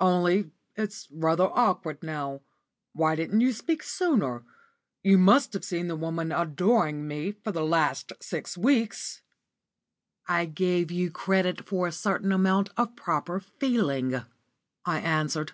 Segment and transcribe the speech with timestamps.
[0.00, 2.42] "Only it's rather awkward now.
[2.92, 4.44] Why didn't you speak sooner?
[5.02, 9.22] You must have seen the woman adoring me for the last six weeks."
[10.26, 14.20] "I gave you credit for a certain amount of proper feeling,"
[14.84, 15.52] I answered.